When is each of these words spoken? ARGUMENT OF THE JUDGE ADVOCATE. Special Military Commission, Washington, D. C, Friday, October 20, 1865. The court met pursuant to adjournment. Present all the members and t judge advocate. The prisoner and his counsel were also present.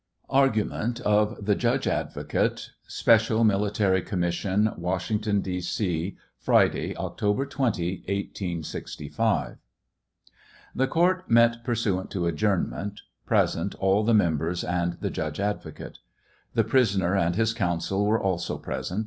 ARGUMENT 0.31 0.99
OF 1.01 1.45
THE 1.45 1.53
JUDGE 1.53 1.87
ADVOCATE. 1.87 2.71
Special 2.87 3.43
Military 3.43 4.01
Commission, 4.01 4.71
Washington, 4.75 5.41
D. 5.41 5.61
C, 5.61 6.17
Friday, 6.39 6.95
October 6.97 7.45
20, 7.45 7.97
1865. 8.07 9.57
The 10.73 10.87
court 10.87 11.29
met 11.29 11.63
pursuant 11.63 12.09
to 12.09 12.25
adjournment. 12.25 13.01
Present 13.27 13.75
all 13.75 14.03
the 14.03 14.15
members 14.15 14.63
and 14.63 14.99
t 14.99 15.07
judge 15.11 15.39
advocate. 15.39 15.99
The 16.55 16.63
prisoner 16.63 17.15
and 17.15 17.35
his 17.35 17.53
counsel 17.53 18.03
were 18.03 18.19
also 18.19 18.57
present. 18.57 18.99